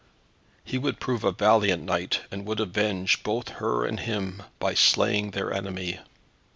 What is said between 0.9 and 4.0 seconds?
prove a valiant knight, and would avenge both her and